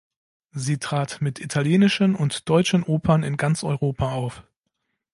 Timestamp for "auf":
4.13-4.43